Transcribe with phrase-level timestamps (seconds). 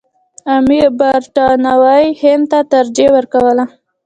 [0.55, 3.65] امیر برټانوي هند ته ترجیح ورکوله.